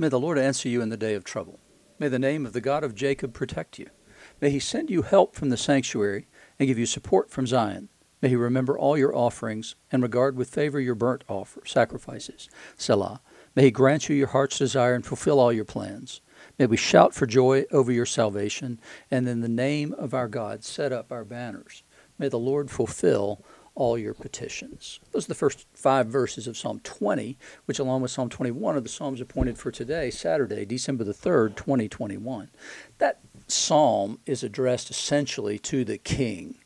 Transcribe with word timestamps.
May 0.00 0.08
the 0.08 0.18
Lord 0.18 0.38
answer 0.38 0.66
you 0.66 0.80
in 0.80 0.88
the 0.88 0.96
day 0.96 1.12
of 1.12 1.24
trouble. 1.24 1.60
May 1.98 2.08
the 2.08 2.18
name 2.18 2.46
of 2.46 2.54
the 2.54 2.62
God 2.62 2.84
of 2.84 2.94
Jacob 2.94 3.34
protect 3.34 3.78
you. 3.78 3.90
May 4.40 4.48
he 4.48 4.58
send 4.58 4.88
you 4.88 5.02
help 5.02 5.34
from 5.34 5.50
the 5.50 5.58
sanctuary 5.58 6.26
and 6.58 6.66
give 6.66 6.78
you 6.78 6.86
support 6.86 7.30
from 7.30 7.46
Zion. 7.46 7.90
May 8.22 8.30
he 8.30 8.36
remember 8.36 8.78
all 8.78 8.96
your 8.96 9.14
offerings 9.14 9.74
and 9.92 10.02
regard 10.02 10.38
with 10.38 10.48
favor 10.48 10.80
your 10.80 10.94
burnt 10.94 11.22
offer, 11.28 11.60
sacrifices. 11.66 12.48
Selah. 12.78 13.20
May 13.54 13.64
he 13.64 13.70
grant 13.70 14.08
you 14.08 14.16
your 14.16 14.28
heart's 14.28 14.56
desire 14.56 14.94
and 14.94 15.04
fulfill 15.04 15.38
all 15.38 15.52
your 15.52 15.66
plans. 15.66 16.22
May 16.58 16.64
we 16.64 16.78
shout 16.78 17.12
for 17.12 17.26
joy 17.26 17.66
over 17.70 17.92
your 17.92 18.06
salvation, 18.06 18.80
and 19.10 19.28
in 19.28 19.42
the 19.42 19.48
name 19.50 19.92
of 19.98 20.14
our 20.14 20.28
God 20.28 20.64
set 20.64 20.92
up 20.94 21.12
our 21.12 21.26
banners. 21.26 21.82
May 22.18 22.30
the 22.30 22.38
Lord 22.38 22.70
fulfill 22.70 23.44
all 23.80 23.96
your 23.96 24.12
petitions. 24.12 25.00
Those 25.10 25.24
are 25.24 25.28
the 25.28 25.34
first 25.34 25.64
five 25.72 26.06
verses 26.06 26.46
of 26.46 26.58
Psalm 26.58 26.80
20, 26.84 27.38
which, 27.64 27.78
along 27.78 28.02
with 28.02 28.10
Psalm 28.10 28.28
21, 28.28 28.76
are 28.76 28.80
the 28.80 28.90
Psalms 28.90 29.22
appointed 29.22 29.56
for 29.56 29.70
today, 29.70 30.10
Saturday, 30.10 30.66
December 30.66 31.02
the 31.02 31.14
3rd, 31.14 31.56
2021. 31.56 32.50
That 32.98 33.20
psalm 33.46 34.18
is 34.26 34.42
addressed 34.42 34.90
essentially 34.90 35.58
to 35.60 35.82
the 35.86 35.96
king. 35.96 36.56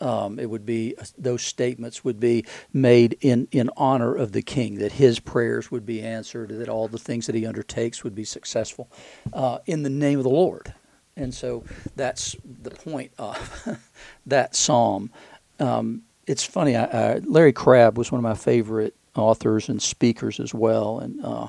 Um, 0.00 0.40
it 0.40 0.50
would 0.50 0.66
be 0.66 0.96
those 1.16 1.42
statements 1.42 2.02
would 2.02 2.18
be 2.18 2.44
made 2.72 3.18
in, 3.20 3.46
in 3.52 3.70
honor 3.76 4.12
of 4.12 4.32
the 4.32 4.42
king, 4.42 4.78
that 4.78 4.90
his 4.90 5.20
prayers 5.20 5.70
would 5.70 5.86
be 5.86 6.02
answered, 6.02 6.48
that 6.48 6.68
all 6.68 6.88
the 6.88 6.98
things 6.98 7.26
that 7.26 7.36
he 7.36 7.46
undertakes 7.46 8.02
would 8.02 8.16
be 8.16 8.24
successful 8.24 8.90
uh, 9.32 9.58
in 9.66 9.84
the 9.84 9.90
name 9.90 10.18
of 10.18 10.24
the 10.24 10.28
Lord. 10.28 10.74
And 11.16 11.32
so 11.32 11.62
that's 11.94 12.34
the 12.44 12.72
point 12.72 13.12
of 13.16 13.78
that 14.26 14.56
psalm. 14.56 15.12
Um, 15.60 16.02
it's 16.26 16.44
funny. 16.44 16.76
I, 16.76 16.84
I, 16.84 17.18
Larry 17.24 17.52
Crabb 17.52 17.98
was 17.98 18.10
one 18.10 18.18
of 18.18 18.22
my 18.22 18.34
favorite 18.34 18.94
authors 19.16 19.68
and 19.68 19.80
speakers 19.80 20.40
as 20.40 20.52
well, 20.54 20.98
and 20.98 21.24
uh, 21.24 21.48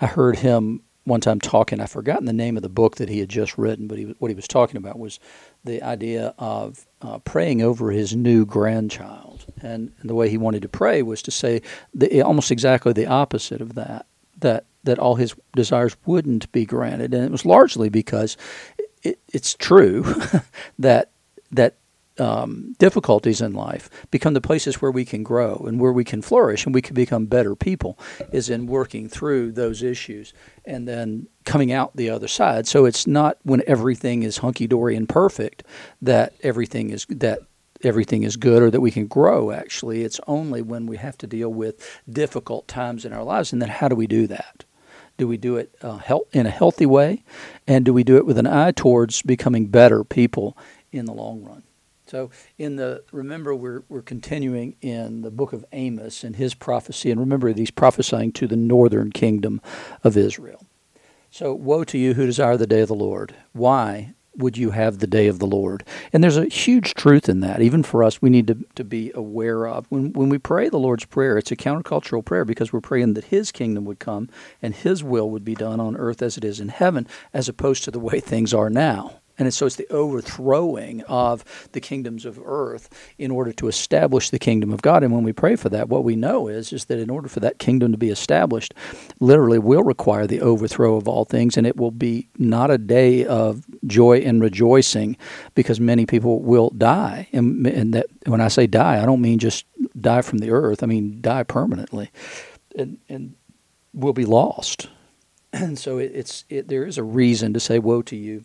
I 0.00 0.06
heard 0.06 0.38
him 0.38 0.82
one 1.04 1.20
time 1.20 1.40
talking. 1.40 1.80
I've 1.80 1.90
forgotten 1.90 2.24
the 2.24 2.32
name 2.32 2.56
of 2.56 2.62
the 2.62 2.68
book 2.68 2.96
that 2.96 3.08
he 3.08 3.20
had 3.20 3.28
just 3.28 3.56
written, 3.56 3.86
but 3.86 3.98
he, 3.98 4.04
what 4.18 4.28
he 4.28 4.34
was 4.34 4.48
talking 4.48 4.76
about 4.76 4.98
was 4.98 5.20
the 5.64 5.82
idea 5.82 6.34
of 6.38 6.86
uh, 7.00 7.18
praying 7.20 7.62
over 7.62 7.90
his 7.90 8.14
new 8.14 8.44
grandchild, 8.44 9.46
and, 9.62 9.92
and, 10.00 10.10
the 10.10 10.14
way 10.14 10.28
he 10.28 10.38
wanted 10.38 10.62
to 10.62 10.68
pray 10.68 11.02
was 11.02 11.22
to 11.22 11.30
say 11.30 11.62
the, 11.94 12.22
almost 12.22 12.50
exactly 12.50 12.92
the 12.92 13.06
opposite 13.06 13.60
of 13.60 13.74
that. 13.74 14.06
That 14.40 14.66
that 14.84 14.98
all 14.98 15.14
his 15.16 15.34
desires 15.54 15.96
wouldn't 16.04 16.52
be 16.52 16.66
granted, 16.66 17.14
and 17.14 17.24
it 17.24 17.30
was 17.30 17.46
largely 17.46 17.88
because 17.88 18.36
it, 19.02 19.18
it's 19.32 19.54
true 19.54 20.04
that 20.78 21.10
that 21.50 21.74
um, 22.18 22.74
difficulties 22.78 23.40
in 23.40 23.52
life 23.52 23.90
become 24.10 24.34
the 24.34 24.40
places 24.40 24.80
where 24.80 24.90
we 24.90 25.04
can 25.04 25.22
grow 25.22 25.64
and 25.66 25.80
where 25.80 25.92
we 25.92 26.04
can 26.04 26.22
flourish 26.22 26.64
and 26.64 26.74
we 26.74 26.82
can 26.82 26.94
become 26.94 27.26
better 27.26 27.54
people 27.54 27.98
is 28.32 28.48
in 28.48 28.66
working 28.66 29.08
through 29.08 29.52
those 29.52 29.82
issues 29.82 30.32
and 30.64 30.86
then 30.88 31.26
coming 31.44 31.72
out 31.72 31.96
the 31.96 32.10
other 32.10 32.28
side. 32.28 32.66
So 32.66 32.84
it's 32.84 33.06
not 33.06 33.38
when 33.42 33.62
everything 33.66 34.22
is 34.22 34.38
hunky 34.38 34.66
dory 34.66 34.96
and 34.96 35.08
perfect 35.08 35.62
that 36.02 36.34
everything 36.42 36.90
is 36.90 37.06
that 37.08 37.40
everything 37.84 38.22
is 38.22 38.36
good 38.36 38.62
or 38.62 38.70
that 38.70 38.80
we 38.80 38.90
can 38.90 39.06
grow 39.06 39.50
actually. 39.50 40.02
It's 40.02 40.20
only 40.26 40.62
when 40.62 40.86
we 40.86 40.96
have 40.96 41.18
to 41.18 41.26
deal 41.26 41.52
with 41.52 42.00
difficult 42.08 42.66
times 42.66 43.04
in 43.04 43.12
our 43.12 43.22
lives 43.22 43.52
and 43.52 43.60
then 43.60 43.68
how 43.68 43.88
do 43.88 43.94
we 43.94 44.06
do 44.06 44.26
that? 44.28 44.64
Do 45.18 45.26
we 45.26 45.36
do 45.38 45.56
it 45.56 45.74
uh, 45.82 45.98
in 46.32 46.46
a 46.46 46.50
healthy 46.50 46.84
way? 46.84 47.22
And 47.66 47.84
do 47.84 47.92
we 47.92 48.04
do 48.04 48.16
it 48.16 48.26
with 48.26 48.36
an 48.36 48.46
eye 48.46 48.72
towards 48.72 49.22
becoming 49.22 49.68
better 49.68 50.04
people 50.04 50.56
in 50.92 51.06
the 51.06 51.12
long 51.12 51.42
run 51.42 51.62
so 52.06 52.30
in 52.58 52.76
the 52.76 53.02
remember 53.12 53.54
we're 53.54 53.82
we're 53.88 54.02
continuing 54.02 54.76
in 54.80 55.22
the 55.22 55.30
book 55.30 55.52
of 55.52 55.64
Amos 55.72 56.24
and 56.24 56.36
his 56.36 56.54
prophecy 56.54 57.10
and 57.10 57.20
remember 57.20 57.52
he's 57.52 57.70
prophesying 57.70 58.32
to 58.32 58.46
the 58.46 58.56
northern 58.56 59.10
kingdom 59.10 59.60
of 60.04 60.16
Israel. 60.16 60.64
So 61.30 61.52
woe 61.52 61.84
to 61.84 61.98
you 61.98 62.14
who 62.14 62.26
desire 62.26 62.56
the 62.56 62.66
day 62.66 62.80
of 62.80 62.88
the 62.88 62.94
Lord. 62.94 63.34
Why 63.52 64.14
would 64.36 64.56
you 64.56 64.70
have 64.70 64.98
the 64.98 65.06
day 65.06 65.26
of 65.26 65.38
the 65.38 65.46
Lord? 65.46 65.84
And 66.12 66.22
there's 66.22 66.36
a 66.36 66.46
huge 66.46 66.94
truth 66.94 67.28
in 67.28 67.40
that. 67.40 67.60
Even 67.60 67.82
for 67.82 68.04
us, 68.04 68.20
we 68.20 68.30
need 68.30 68.46
to, 68.46 68.58
to 68.74 68.84
be 68.84 69.10
aware 69.14 69.66
of. 69.66 69.86
When, 69.88 70.12
when 70.12 70.28
we 70.28 70.38
pray 70.38 70.68
the 70.68 70.78
Lord's 70.78 71.04
Prayer, 71.04 71.38
it's 71.38 71.50
a 71.50 71.56
countercultural 71.56 72.24
prayer 72.24 72.44
because 72.44 72.72
we're 72.72 72.80
praying 72.80 73.14
that 73.14 73.24
His 73.24 73.50
kingdom 73.50 73.84
would 73.86 73.98
come 73.98 74.28
and 74.62 74.74
His 74.74 75.02
will 75.02 75.30
would 75.30 75.44
be 75.44 75.54
done 75.54 75.80
on 75.80 75.96
earth 75.96 76.22
as 76.22 76.36
it 76.36 76.44
is 76.44 76.60
in 76.60 76.68
heaven, 76.68 77.06
as 77.32 77.48
opposed 77.48 77.84
to 77.84 77.90
the 77.90 78.00
way 78.00 78.20
things 78.20 78.52
are 78.52 78.70
now. 78.70 79.20
And 79.38 79.52
so 79.52 79.66
it's 79.66 79.76
the 79.76 79.90
overthrowing 79.90 81.02
of 81.02 81.44
the 81.72 81.80
kingdoms 81.80 82.24
of 82.24 82.40
earth 82.42 82.88
in 83.18 83.30
order 83.30 83.52
to 83.52 83.68
establish 83.68 84.30
the 84.30 84.38
kingdom 84.38 84.72
of 84.72 84.80
God. 84.82 85.02
And 85.02 85.12
when 85.12 85.24
we 85.24 85.32
pray 85.32 85.56
for 85.56 85.68
that, 85.68 85.88
what 85.88 86.04
we 86.04 86.16
know 86.16 86.48
is, 86.48 86.72
is 86.72 86.86
that 86.86 86.98
in 86.98 87.10
order 87.10 87.28
for 87.28 87.40
that 87.40 87.58
kingdom 87.58 87.92
to 87.92 87.98
be 87.98 88.08
established, 88.10 88.72
literally 89.20 89.58
will 89.58 89.82
require 89.82 90.26
the 90.26 90.40
overthrow 90.40 90.96
of 90.96 91.06
all 91.06 91.24
things. 91.24 91.56
And 91.56 91.66
it 91.66 91.76
will 91.76 91.90
be 91.90 92.28
not 92.38 92.70
a 92.70 92.78
day 92.78 93.26
of 93.26 93.64
joy 93.86 94.18
and 94.18 94.40
rejoicing 94.40 95.16
because 95.54 95.80
many 95.80 96.06
people 96.06 96.40
will 96.40 96.70
die. 96.70 97.28
And, 97.32 97.66
and 97.66 97.92
that 97.92 98.06
when 98.24 98.40
I 98.40 98.48
say 98.48 98.66
die, 98.66 99.02
I 99.02 99.06
don't 99.06 99.20
mean 99.20 99.38
just 99.38 99.66
die 100.00 100.22
from 100.22 100.38
the 100.38 100.50
earth, 100.50 100.82
I 100.82 100.86
mean 100.86 101.20
die 101.20 101.42
permanently. 101.42 102.10
And, 102.74 102.98
and 103.08 103.34
will 103.92 104.12
be 104.12 104.24
lost. 104.24 104.88
And 105.52 105.78
so 105.78 105.96
it, 105.96 106.12
it's 106.14 106.44
it, 106.50 106.68
there 106.68 106.84
is 106.84 106.98
a 106.98 107.02
reason 107.02 107.54
to 107.54 107.60
say, 107.60 107.78
Woe 107.78 108.02
to 108.02 108.16
you 108.16 108.44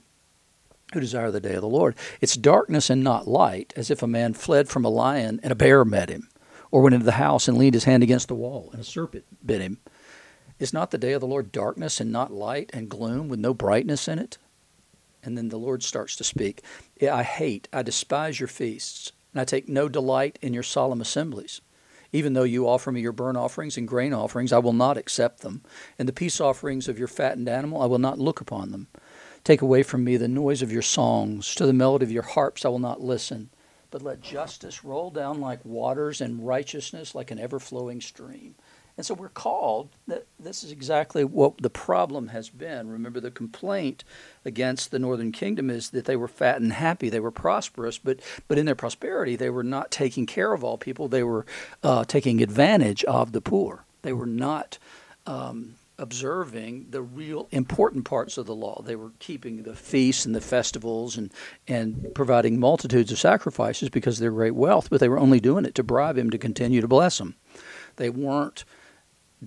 who 0.94 1.00
desire 1.00 1.32
the 1.32 1.40
day 1.40 1.54
of 1.54 1.62
the 1.62 1.68
Lord. 1.68 1.96
It's 2.20 2.36
darkness 2.36 2.90
and 2.90 3.04
not 3.04 3.28
light, 3.28 3.74
as 3.76 3.90
if 3.90 4.04
a 4.04 4.08
man 4.08 4.34
fled 4.34 4.70
from 4.70 4.86
a 4.86 4.90
lion 4.90 5.40
and 5.44 5.52
a 5.52 5.56
bear 5.56 5.86
met 5.86 6.10
him, 6.10 6.30
or 6.70 6.82
went 6.82 6.94
into 6.94 7.06
the 7.06 7.14
house 7.14 7.48
and 7.48 7.58
leaned 7.58 7.74
his 7.74 7.86
hand 7.86 8.04
against 8.04 8.28
the 8.28 8.36
wall 8.36 8.70
and 8.72 8.82
a 8.82 8.86
serpent 8.86 9.26
bit 9.46 9.62
him. 9.62 9.80
Is 10.60 10.74
not 10.74 10.92
the 10.92 10.98
day 10.98 11.14
of 11.14 11.22
the 11.22 11.28
Lord 11.28 11.52
darkness 11.52 12.00
and 12.00 12.12
not 12.12 12.32
light 12.32 12.70
and 12.74 12.90
gloom 12.90 13.30
with 13.30 13.40
no 13.40 13.54
brightness 13.54 14.08
in 14.08 14.20
it? 14.20 14.38
And 15.24 15.38
then 15.38 15.50
the 15.50 15.58
Lord 15.58 15.82
starts 15.84 16.16
to 16.18 16.24
speak. 16.24 16.64
I 17.02 17.24
hate, 17.24 17.68
I 17.74 17.82
despise 17.82 18.40
your 18.40 18.48
feasts, 18.48 19.12
and 19.34 19.42
I 19.42 19.46
take 19.46 19.70
no 19.70 19.90
delight 19.90 20.38
in 20.42 20.54
your 20.54 20.64
solemn 20.64 21.02
assemblies. 21.02 21.62
Even 22.12 22.34
though 22.34 22.44
you 22.44 22.68
offer 22.68 22.92
me 22.92 23.02
your 23.02 23.12
burnt 23.12 23.38
offerings 23.38 23.78
and 23.78 23.88
grain 23.88 24.14
offerings, 24.14 24.52
I 24.52 24.58
will 24.58 24.74
not 24.74 24.98
accept 24.98 25.42
them. 25.42 25.64
And 25.98 26.08
the 26.08 26.14
peace 26.14 26.42
offerings 26.42 26.88
of 26.88 27.00
your 27.00 27.08
fattened 27.08 27.48
animal, 27.48 27.82
I 27.82 27.86
will 27.86 28.00
not 28.00 28.20
look 28.20 28.42
upon 28.42 28.72
them. 28.72 28.88
Take 29.44 29.62
away 29.62 29.84
from 29.84 30.04
me 30.04 30.18
the 30.18 30.28
noise 30.28 30.62
of 30.62 30.72
your 30.72 30.82
songs. 30.82 31.56
To 31.56 31.66
the 31.66 31.74
melody 31.74 32.06
of 32.06 32.12
your 32.12 32.24
harps 32.24 32.66
I 32.66 32.70
will 32.70 32.80
not 32.80 33.02
listen. 33.02 33.50
But 33.90 34.02
let 34.02 34.22
justice 34.22 34.84
roll 34.86 35.10
down 35.10 35.42
like 35.42 35.66
waters 35.66 36.22
and 36.22 36.46
righteousness 36.48 37.14
like 37.14 37.32
an 37.32 37.40
ever 37.40 37.60
flowing 37.60 38.00
stream. 38.00 38.56
And 38.98 39.06
so 39.06 39.14
we're 39.14 39.30
called 39.30 39.90
that 40.08 40.26
this 40.40 40.64
is 40.64 40.72
exactly 40.72 41.24
what 41.24 41.58
the 41.62 41.70
problem 41.70 42.28
has 42.30 42.50
been. 42.50 42.90
Remember, 42.90 43.20
the 43.20 43.32
complaint 43.32 44.04
against 44.46 44.92
the 44.92 45.00
northern 45.00 45.32
kingdom 45.32 45.70
is 45.70 45.90
that 45.92 46.06
they 46.06 46.16
were 46.16 46.28
fat 46.28 46.62
and 46.62 46.74
happy, 46.74 47.10
they 47.10 47.20
were 47.20 47.32
prosperous, 47.32 47.98
but, 47.98 48.20
but 48.48 48.58
in 48.58 48.66
their 48.66 48.76
prosperity, 48.76 49.36
they 49.36 49.50
were 49.50 49.64
not 49.64 49.92
taking 49.92 50.26
care 50.26 50.54
of 50.54 50.64
all 50.64 50.78
people, 50.78 51.08
they 51.08 51.24
were 51.24 51.46
uh, 51.84 52.04
taking 52.04 52.44
advantage 52.44 53.04
of 53.06 53.32
the 53.32 53.42
poor. 53.42 53.86
They 54.02 54.14
were 54.14 54.26
not 54.26 54.78
um, 55.26 55.76
observing 56.02 56.88
the 56.90 57.02
real 57.02 57.48
important 57.52 58.04
parts 58.06 58.38
of 58.38 58.48
the 58.48 58.56
law. 58.56 58.82
They 58.84 58.96
were 58.96 59.12
keeping 59.20 59.62
the 59.62 59.76
feasts 59.76 60.26
and 60.26 60.34
the 60.34 60.42
festivals 60.42 61.16
and, 61.16 61.32
and 61.68 62.14
providing 62.16 62.60
multitudes 62.60 63.12
of 63.12 63.20
sacrifices 63.20 63.90
because 63.90 64.18
of 64.18 64.22
their 64.22 64.32
great 64.32 64.56
wealth, 64.56 64.90
but 64.90 65.00
they 65.00 65.08
were 65.08 65.20
only 65.20 65.40
doing 65.40 65.64
it 65.64 65.76
to 65.76 65.84
bribe 65.84 66.18
him 66.18 66.32
to 66.32 66.40
continue 66.40 66.82
to 66.82 66.88
bless 66.88 67.20
them. 67.20 67.36
They 67.98 68.10
weren't 68.10 68.66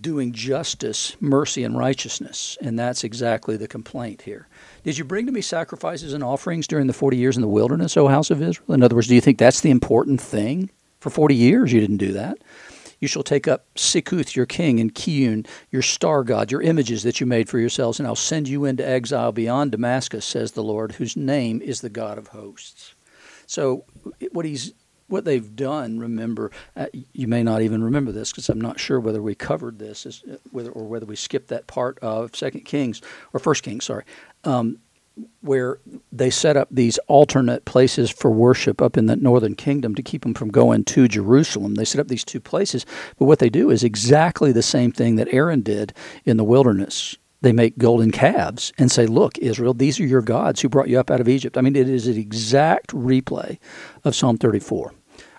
doing 0.01 0.33
justice, 0.33 1.17
mercy, 1.21 1.65
and 1.65 1.77
righteousness, 1.77 2.57
and 2.61 2.79
that's 2.79 3.03
exactly 3.03 3.57
the 3.57 3.69
complaint 3.69 4.23
here. 4.23 4.47
Did 4.85 4.97
you 4.97 5.05
bring 5.05 5.27
to 5.27 5.33
me 5.33 5.41
sacrifices 5.41 6.13
and 6.13 6.23
offerings 6.23 6.69
during 6.69 6.87
the 6.87 6.93
40 6.93 7.17
years 7.17 7.37
in 7.37 7.43
the 7.43 7.49
wilderness, 7.49 7.97
O 7.97 8.07
house 8.07 8.31
of 8.31 8.41
Israel? 8.41 8.75
In 8.75 8.83
other 8.83 8.95
words, 8.95 9.09
do 9.09 9.17
you 9.17 9.21
think 9.21 9.39
that's 9.39 9.61
the 9.61 9.71
important 9.71 10.21
thing? 10.21 10.71
For 11.01 11.11
40 11.11 11.35
years, 11.35 11.73
you 11.73 11.81
didn't 11.81 11.99
do 11.99 12.13
that. 12.13 12.39
You 13.05 13.09
shall 13.09 13.23
take 13.23 13.47
up 13.47 13.67
Sikkuth, 13.75 14.35
your 14.35 14.47
king, 14.47 14.81
and 14.81 14.95
Kiyyun, 14.95 15.47
your 15.71 15.83
star 15.83 16.25
god, 16.25 16.51
your 16.51 16.63
images 16.63 17.03
that 17.03 17.21
you 17.21 17.27
made 17.27 17.51
for 17.51 17.59
yourselves, 17.59 17.99
and 17.99 18.07
I'll 18.07 18.17
send 18.17 18.49
you 18.49 18.65
into 18.65 18.83
exile 18.89 19.31
beyond 19.31 19.73
Damascus, 19.73 20.25
says 20.25 20.53
the 20.53 20.63
Lord, 20.63 20.93
whose 20.93 21.15
name 21.15 21.61
is 21.61 21.83
the 21.83 21.91
God 21.91 22.17
of 22.17 22.29
hosts. 22.29 22.95
So, 23.47 23.85
what 24.33 24.47
he's 24.47 24.73
what 25.09 25.27
they've 25.27 25.55
done, 25.55 25.99
remember, 25.99 26.51
uh, 26.77 26.87
you 27.13 27.29
may 27.29 27.43
not 27.43 27.61
even 27.61 27.85
remember 27.85 28.11
this 28.11 28.33
because 28.33 28.49
I'm 28.49 28.59
not 28.59 28.81
sure 28.81 28.99
whether 28.99 29.21
we 29.21 29.35
covered 29.35 29.79
this, 29.79 30.07
uh, 30.07 30.39
whether 30.51 30.71
or 30.71 30.85
whether 30.85 31.05
we 31.05 31.15
skipped 31.15 31.49
that 31.49 31.67
part 31.67 31.99
of 31.99 32.35
Second 32.35 32.63
Kings 32.63 33.03
or 33.35 33.39
First 33.39 33.65
Kings. 33.65 33.85
Sorry, 33.85 34.05
um, 34.45 34.79
where 35.41 35.79
they 36.11 36.31
set 36.31 36.57
up 36.57 36.69
these 36.71 36.99
alternate 37.07 37.65
places 37.65 38.11
for 38.11 38.31
worship 38.31 38.83
up 38.83 38.97
in 38.97 39.07
the 39.07 39.17
northern 39.17 39.55
kingdom 39.55 39.95
to 39.95 40.03
keep 40.03 40.23
them 40.23 40.35
from 40.35 40.49
going 40.49 40.85
to 40.85 41.07
Jerusalem. 41.07 41.77
They 41.77 41.85
set 41.85 42.01
up 42.01 42.09
these 42.09 42.25
two 42.25 42.41
places, 42.41 42.85
but 43.19 43.27
what 43.27 43.39
they 43.39 43.51
do 43.51 43.71
is 43.71 43.85
exactly 43.85 44.51
the 44.53 44.63
same 44.63 44.91
thing 44.91 45.17
that 45.17 45.33
Aaron 45.33 45.61
did 45.61 45.93
in 46.25 46.37
the 46.37 46.45
wilderness. 46.45 47.17
They 47.43 47.53
make 47.53 47.77
golden 47.77 48.11
calves 48.11 48.73
and 48.79 48.91
say, 48.91 49.07
Look, 49.07 49.37
Israel, 49.39 49.75
these 49.75 50.01
are 50.01 50.07
your 50.07 50.23
gods 50.23 50.63
who 50.63 50.69
brought 50.69 50.89
you 50.89 50.99
up 50.99 51.11
out 51.11 51.21
of 51.21 51.29
Egypt. 51.29 51.59
I 51.59 51.61
mean, 51.61 51.77
it 51.77 51.91
is 51.91 52.07
an 52.07 52.17
exact 52.17 52.89
replay 52.89 53.59
of 54.03 54.17
Psalm 54.17 54.39
34. 54.39 54.95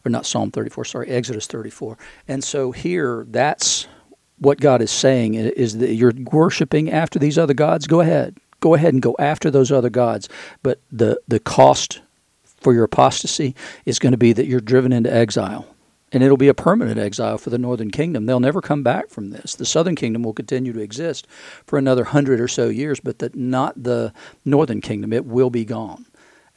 Or 0.06 0.10
not 0.10 0.28
Psalm 0.28 0.52
34, 0.52 0.86
sorry, 0.86 1.10
Exodus 1.10 1.48
34. 1.48 1.98
And 2.28 2.44
so 2.44 2.72
here, 2.72 3.26
that's 3.28 3.88
what 4.38 4.60
God 4.60 4.82
is 4.82 4.92
saying 4.92 5.34
is 5.34 5.78
that 5.80 5.94
you're 5.94 6.14
worshiping 6.32 6.92
after 6.92 7.18
these 7.18 7.38
other 7.38 7.54
gods. 7.54 7.88
Go 7.88 8.02
ahead, 8.02 8.38
go 8.66 8.74
ahead 8.74 8.94
and 8.94 9.02
go 9.04 9.16
after 9.20 9.52
those 9.52 9.72
other 9.72 9.92
gods. 9.92 10.28
But 10.64 10.80
the 10.92 11.22
the 11.28 11.40
cost 11.40 12.02
for 12.44 12.74
your 12.74 12.86
apostasy 12.86 13.54
is 13.86 14.00
going 14.00 14.14
to 14.14 14.18
be 14.18 14.34
that 14.34 14.48
you're 14.48 14.60
driven 14.60 14.92
into 14.92 15.14
exile. 15.14 15.68
And 16.12 16.24
it'll 16.24 16.38
be 16.38 16.48
a 16.48 16.56
permanent 16.56 16.98
exile 16.98 17.38
for 17.38 17.52
the 17.52 17.60
northern 17.60 17.92
kingdom. 17.92 18.26
They'll 18.26 18.40
never 18.40 18.62
come 18.62 18.82
back 18.82 19.10
from 19.10 19.30
this. 19.30 19.54
The 19.54 19.66
southern 19.66 19.96
kingdom 19.96 20.24
will 20.24 20.34
continue 20.34 20.74
to 20.74 20.80
exist 20.80 21.28
for 21.68 21.78
another 21.78 22.06
hundred 22.06 22.40
or 22.40 22.48
so 22.48 22.70
years, 22.70 23.00
but 23.00 23.20
the, 23.20 23.30
not 23.36 23.84
the 23.84 24.14
northern 24.46 24.82
kingdom. 24.82 25.14
It 25.14 25.26
will 25.26 25.52
be 25.52 25.66
gone 25.66 26.06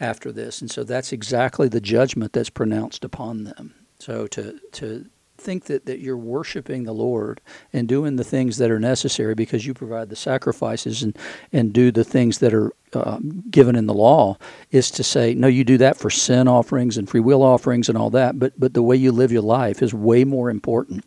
after 0.01 0.33
this. 0.33 0.63
And 0.63 0.71
so 0.71 0.85
that's 0.85 1.13
exactly 1.13 1.69
the 1.69 1.81
judgment 1.81 2.33
that's 2.33 2.51
pronounced 2.51 3.05
upon 3.05 3.45
them. 3.45 3.75
So 3.99 4.27
to, 4.29 4.61
to 4.73 5.07
think 5.39 5.65
that, 5.65 5.87
that 5.87 6.01
you're 6.01 6.17
worshiping 6.17 6.85
the 6.85 6.93
Lord 6.93 7.41
and 7.73 7.89
doing 7.89 8.17
the 8.17 8.25
things 8.25 8.59
that 8.59 8.71
are 8.71 8.81
necessary 8.81 9.35
because 9.35 9.67
you 9.67 9.75
provide 9.75 10.11
the 10.11 10.17
sacrifices 10.17 11.03
and, 11.03 11.17
and 11.53 11.73
do 11.73 11.91
the 11.91 12.05
things 12.05 12.39
that 12.39 12.53
are 12.53 12.73
uh, 12.93 13.19
given 13.51 13.77
in 13.77 13.87
the 13.87 13.95
law 13.95 14.37
is 14.71 14.91
to 14.91 15.05
say, 15.05 15.35
no, 15.35 15.47
you 15.47 15.65
do 15.65 15.79
that 15.79 15.97
for 15.97 16.11
sin 16.11 16.49
offerings 16.49 16.97
and 16.97 17.09
free 17.09 17.21
will 17.21 17.43
offerings 17.43 17.89
and 17.89 17.97
all 17.97 18.11
that, 18.11 18.39
but, 18.39 18.59
but 18.59 18.75
the 18.75 18.83
way 18.83 18.97
you 18.97 19.13
live 19.13 19.33
your 19.33 19.43
life 19.43 19.83
is 19.83 19.95
way 19.95 20.25
more 20.25 20.51
important 20.51 21.05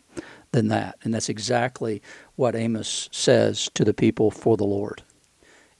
than 0.52 0.68
that. 0.68 0.96
And 1.02 1.12
that's 1.12 1.28
exactly 1.28 2.02
what 2.36 2.54
Amos 2.54 3.08
says 3.12 3.70
to 3.74 3.84
the 3.84 3.94
people 3.94 4.30
for 4.30 4.56
the 4.56 4.64
Lord. 4.64 5.02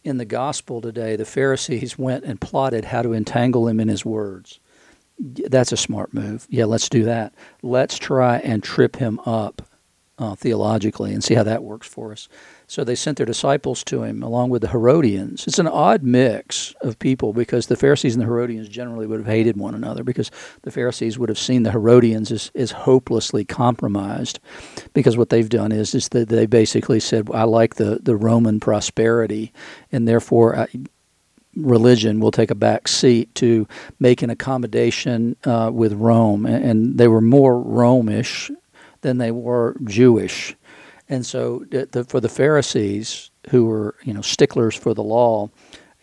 In 0.04 0.18
the 0.18 0.24
gospel 0.24 0.80
today, 0.80 1.14
the 1.14 1.24
Pharisees 1.24 1.96
went 1.98 2.24
and 2.24 2.40
plotted 2.40 2.86
how 2.86 3.02
to 3.02 3.12
entangle 3.12 3.68
him 3.68 3.78
in 3.78 3.88
his 3.88 4.04
words 4.04 4.58
that's 5.18 5.72
a 5.72 5.76
smart 5.76 6.12
move. 6.14 6.46
Yeah, 6.50 6.64
let's 6.64 6.88
do 6.88 7.04
that. 7.04 7.34
Let's 7.62 7.98
try 7.98 8.38
and 8.38 8.62
trip 8.62 8.96
him 8.96 9.20
up 9.26 9.62
uh, 10.18 10.34
theologically 10.34 11.12
and 11.12 11.24
see 11.24 11.34
how 11.34 11.42
that 11.42 11.64
works 11.64 11.86
for 11.86 12.12
us. 12.12 12.28
So 12.66 12.84
they 12.84 12.94
sent 12.94 13.16
their 13.16 13.26
disciples 13.26 13.82
to 13.84 14.02
him 14.02 14.22
along 14.22 14.50
with 14.50 14.62
the 14.62 14.68
Herodians. 14.68 15.46
It's 15.46 15.58
an 15.58 15.66
odd 15.66 16.02
mix 16.02 16.74
of 16.80 16.98
people 16.98 17.32
because 17.32 17.66
the 17.66 17.76
Pharisees 17.76 18.14
and 18.14 18.22
the 18.22 18.26
Herodians 18.26 18.68
generally 18.68 19.06
would 19.06 19.20
have 19.20 19.26
hated 19.26 19.56
one 19.56 19.74
another 19.74 20.04
because 20.04 20.30
the 20.62 20.70
Pharisees 20.70 21.18
would 21.18 21.28
have 21.28 21.38
seen 21.38 21.64
the 21.64 21.72
Herodians 21.72 22.30
as, 22.30 22.50
as 22.54 22.70
hopelessly 22.70 23.44
compromised 23.44 24.38
because 24.94 25.16
what 25.16 25.30
they've 25.30 25.48
done 25.48 25.72
is, 25.72 25.94
is 25.94 26.08
that 26.10 26.28
they 26.28 26.46
basically 26.46 27.00
said, 27.00 27.28
I 27.32 27.44
like 27.44 27.74
the, 27.74 27.98
the 28.02 28.16
Roman 28.16 28.60
prosperity 28.60 29.52
and 29.90 30.06
therefore 30.06 30.56
I, 30.56 30.68
religion 31.56 32.20
will 32.20 32.30
take 32.30 32.50
a 32.50 32.54
back 32.54 32.88
seat 32.88 33.34
to 33.36 33.66
make 34.00 34.22
an 34.22 34.30
accommodation 34.30 35.36
uh, 35.44 35.70
with 35.72 35.92
Rome, 35.92 36.46
and 36.46 36.98
they 36.98 37.08
were 37.08 37.20
more 37.20 37.60
Romish 37.60 38.50
than 39.02 39.18
they 39.18 39.30
were 39.30 39.76
Jewish, 39.84 40.54
and 41.08 41.26
so 41.26 41.64
the, 41.70 42.04
for 42.08 42.20
the 42.20 42.28
Pharisees 42.28 43.30
who 43.50 43.66
were 43.66 43.96
you 44.04 44.14
know 44.14 44.22
sticklers 44.22 44.74
for 44.74 44.94
the 44.94 45.02
law, 45.02 45.50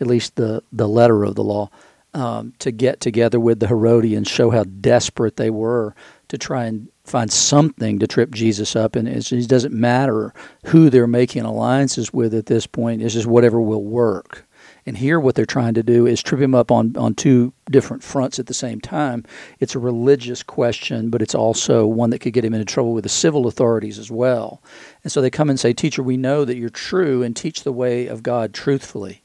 at 0.00 0.06
least 0.06 0.36
the 0.36 0.62
the 0.72 0.88
letter 0.88 1.24
of 1.24 1.34
the 1.34 1.44
law, 1.44 1.70
um, 2.14 2.52
to 2.58 2.70
get 2.70 3.00
together 3.00 3.40
with 3.40 3.60
the 3.60 3.66
Herodians, 3.66 4.28
show 4.28 4.50
how 4.50 4.64
desperate 4.64 5.36
they 5.36 5.50
were 5.50 5.94
to 6.28 6.38
try 6.38 6.64
and 6.64 6.88
find 7.04 7.32
something 7.32 7.98
to 7.98 8.06
trip 8.06 8.30
Jesus 8.30 8.76
up, 8.76 8.94
and 8.94 9.08
it 9.08 9.48
doesn't 9.48 9.74
matter 9.74 10.32
who 10.66 10.90
they're 10.90 11.08
making 11.08 11.42
alliances 11.42 12.12
with 12.12 12.34
at 12.34 12.46
this 12.46 12.66
point. 12.66 13.02
It's 13.02 13.14
just 13.14 13.26
whatever 13.26 13.60
will 13.60 13.82
work. 13.82 14.46
And 14.86 14.96
here, 14.96 15.20
what 15.20 15.34
they're 15.34 15.46
trying 15.46 15.74
to 15.74 15.82
do 15.82 16.06
is 16.06 16.22
trip 16.22 16.40
him 16.40 16.54
up 16.54 16.70
on, 16.70 16.96
on 16.96 17.14
two 17.14 17.52
different 17.70 18.02
fronts 18.02 18.38
at 18.38 18.46
the 18.46 18.54
same 18.54 18.80
time. 18.80 19.24
It's 19.58 19.74
a 19.74 19.78
religious 19.78 20.42
question, 20.42 21.10
but 21.10 21.22
it's 21.22 21.34
also 21.34 21.86
one 21.86 22.10
that 22.10 22.20
could 22.20 22.32
get 22.32 22.44
him 22.44 22.54
into 22.54 22.64
trouble 22.64 22.92
with 22.92 23.04
the 23.04 23.08
civil 23.08 23.46
authorities 23.46 23.98
as 23.98 24.10
well. 24.10 24.62
And 25.04 25.12
so 25.12 25.20
they 25.20 25.30
come 25.30 25.50
and 25.50 25.60
say, 25.60 25.72
Teacher, 25.72 26.02
we 26.02 26.16
know 26.16 26.44
that 26.44 26.56
you're 26.56 26.70
true 26.70 27.22
and 27.22 27.36
teach 27.36 27.62
the 27.62 27.72
way 27.72 28.06
of 28.06 28.22
God 28.22 28.54
truthfully. 28.54 29.22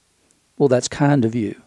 Well, 0.58 0.70
that's 0.70 0.88
kind 0.88 1.26
of 1.26 1.36
you 1.36 1.62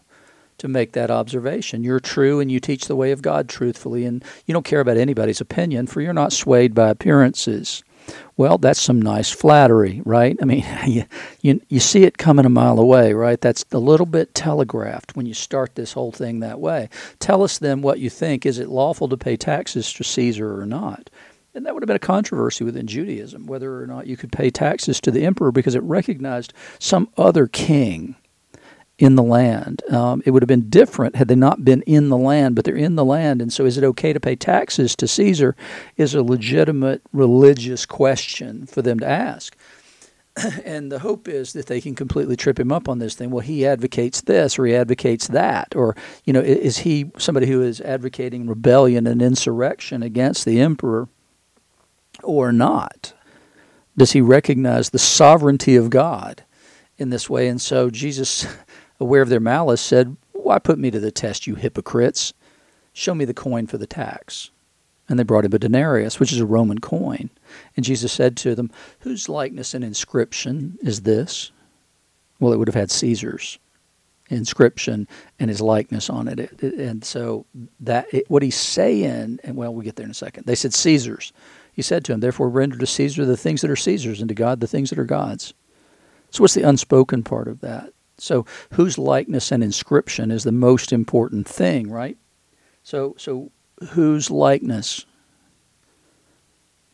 to 0.59 0.67
make 0.67 0.91
that 0.91 1.09
observation. 1.09 1.83
You're 1.83 1.99
true 1.99 2.39
and 2.39 2.51
you 2.51 2.59
teach 2.59 2.87
the 2.87 2.95
way 2.95 3.11
of 3.11 3.21
God 3.21 3.49
truthfully, 3.49 4.05
and 4.05 4.23
you 4.45 4.53
don't 4.53 4.65
care 4.65 4.81
about 4.81 4.97
anybody's 4.97 5.41
opinion, 5.41 5.87
for 5.87 6.01
you're 6.01 6.13
not 6.13 6.33
swayed 6.33 6.75
by 6.75 6.89
appearances. 6.89 7.83
Well, 8.37 8.57
that's 8.57 8.81
some 8.81 9.01
nice 9.01 9.31
flattery, 9.31 10.01
right? 10.05 10.37
I 10.41 10.45
mean, 10.45 10.65
you, 10.87 11.05
you, 11.41 11.61
you 11.69 11.79
see 11.79 12.03
it 12.03 12.17
coming 12.17 12.45
a 12.45 12.49
mile 12.49 12.79
away, 12.79 13.13
right? 13.13 13.39
That's 13.39 13.65
a 13.71 13.79
little 13.79 14.05
bit 14.05 14.33
telegraphed 14.33 15.15
when 15.15 15.25
you 15.25 15.33
start 15.33 15.75
this 15.75 15.93
whole 15.93 16.11
thing 16.11 16.39
that 16.39 16.59
way. 16.59 16.89
Tell 17.19 17.43
us 17.43 17.57
then 17.57 17.81
what 17.81 17.99
you 17.99 18.09
think. 18.09 18.45
Is 18.45 18.59
it 18.59 18.69
lawful 18.69 19.09
to 19.09 19.17
pay 19.17 19.35
taxes 19.37 19.91
to 19.93 20.03
Caesar 20.03 20.59
or 20.59 20.65
not? 20.65 21.09
And 21.55 21.65
that 21.65 21.73
would 21.73 21.83
have 21.83 21.87
been 21.87 21.95
a 21.95 21.99
controversy 21.99 22.63
within 22.63 22.87
Judaism, 22.87 23.47
whether 23.47 23.81
or 23.81 23.87
not 23.87 24.07
you 24.07 24.15
could 24.15 24.31
pay 24.31 24.49
taxes 24.49 25.01
to 25.01 25.11
the 25.11 25.25
emperor 25.25 25.51
because 25.51 25.75
it 25.75 25.83
recognized 25.83 26.53
some 26.79 27.09
other 27.17 27.47
king 27.47 28.15
in 28.99 29.15
the 29.15 29.23
land. 29.23 29.81
Um, 29.91 30.21
it 30.25 30.31
would 30.31 30.43
have 30.43 30.47
been 30.47 30.69
different 30.69 31.15
had 31.15 31.29
they 31.29 31.35
not 31.35 31.63
been 31.63 31.81
in 31.83 32.09
the 32.09 32.17
land, 32.17 32.55
but 32.55 32.65
they're 32.65 32.75
in 32.75 32.95
the 32.95 33.05
land. 33.05 33.41
And 33.41 33.51
so, 33.51 33.65
is 33.65 33.77
it 33.77 33.83
okay 33.83 34.13
to 34.13 34.19
pay 34.19 34.35
taxes 34.35 34.95
to 34.97 35.07
Caesar? 35.07 35.55
Is 35.97 36.13
a 36.13 36.21
legitimate 36.21 37.01
religious 37.13 37.85
question 37.85 38.65
for 38.65 38.81
them 38.81 38.99
to 38.99 39.07
ask. 39.07 39.55
and 40.65 40.91
the 40.91 40.99
hope 40.99 41.27
is 41.27 41.53
that 41.53 41.67
they 41.67 41.81
can 41.81 41.95
completely 41.95 42.35
trip 42.35 42.59
him 42.59 42.71
up 42.71 42.87
on 42.89 42.99
this 42.99 43.15
thing. 43.15 43.31
Well, 43.31 43.39
he 43.39 43.65
advocates 43.65 44.21
this 44.21 44.59
or 44.59 44.65
he 44.65 44.75
advocates 44.75 45.27
that. 45.29 45.75
Or, 45.75 45.95
you 46.25 46.33
know, 46.33 46.41
is 46.41 46.79
he 46.79 47.11
somebody 47.17 47.47
who 47.47 47.61
is 47.61 47.81
advocating 47.81 48.47
rebellion 48.47 49.07
and 49.07 49.21
insurrection 49.21 50.03
against 50.03 50.45
the 50.45 50.59
emperor 50.59 51.07
or 52.21 52.51
not? 52.51 53.13
Does 53.97 54.11
he 54.11 54.21
recognize 54.21 54.89
the 54.89 54.99
sovereignty 54.99 55.75
of 55.75 55.89
God 55.89 56.43
in 56.97 57.09
this 57.09 57.29
way? 57.29 57.47
And 57.47 57.59
so 57.59 57.89
Jesus 57.89 58.45
aware 58.99 59.21
of 59.21 59.29
their 59.29 59.39
malice, 59.39 59.81
said, 59.81 60.15
Why 60.33 60.59
put 60.59 60.79
me 60.79 60.91
to 60.91 60.99
the 60.99 61.11
test, 61.11 61.47
you 61.47 61.55
hypocrites? 61.55 62.33
Show 62.93 63.15
me 63.15 63.25
the 63.25 63.33
coin 63.33 63.67
for 63.67 63.77
the 63.77 63.87
tax. 63.87 64.49
And 65.07 65.17
they 65.17 65.23
brought 65.23 65.45
him 65.45 65.53
a 65.53 65.59
denarius, 65.59 66.19
which 66.19 66.31
is 66.31 66.39
a 66.39 66.45
Roman 66.45 66.79
coin. 66.79 67.29
And 67.75 67.83
Jesus 67.83 68.11
said 68.11 68.37
to 68.37 68.53
them, 68.55 68.71
Whose 68.99 69.27
likeness 69.27 69.73
and 69.73 69.83
inscription 69.83 70.77
is 70.81 71.01
this? 71.01 71.51
Well, 72.39 72.53
it 72.53 72.57
would 72.57 72.67
have 72.67 72.75
had 72.75 72.91
Caesar's 72.91 73.57
inscription 74.29 75.07
and 75.39 75.49
his 75.49 75.61
likeness 75.61 76.09
on 76.09 76.27
it. 76.27 76.61
And 76.61 77.03
so 77.03 77.45
that 77.79 78.07
what 78.27 78.43
he's 78.43 78.55
saying, 78.55 79.39
and 79.43 79.55
well, 79.55 79.73
we'll 79.73 79.83
get 79.83 79.95
there 79.95 80.05
in 80.05 80.11
a 80.11 80.15
second. 80.15 80.45
They 80.45 80.55
said 80.55 80.73
Caesar's. 80.73 81.33
He 81.73 81.81
said 81.81 82.05
to 82.05 82.13
him, 82.13 82.19
Therefore 82.19 82.49
render 82.49 82.77
to 82.77 82.85
Caesar 82.85 83.25
the 83.25 83.37
things 83.37 83.61
that 83.61 83.71
are 83.71 83.75
Caesar's, 83.75 84.21
and 84.21 84.29
to 84.29 84.35
God 84.35 84.59
the 84.59 84.67
things 84.67 84.89
that 84.89 84.99
are 84.99 85.05
God's. 85.05 85.53
So 86.29 86.43
what's 86.43 86.53
the 86.53 86.67
unspoken 86.67 87.23
part 87.23 87.47
of 87.47 87.61
that? 87.61 87.93
So 88.21 88.45
whose 88.73 88.97
likeness 88.97 89.51
and 89.51 89.63
inscription 89.63 90.31
is 90.31 90.43
the 90.43 90.51
most 90.51 90.91
important 90.91 91.47
thing, 91.47 91.89
right? 91.89 92.17
So 92.83 93.15
so 93.17 93.51
whose 93.91 94.29
likeness 94.29 95.05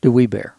do 0.02 0.12
we 0.12 0.28
bear? 0.28 0.56